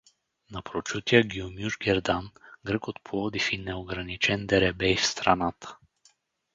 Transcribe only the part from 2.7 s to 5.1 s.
от Пловдив и неограничен деребей в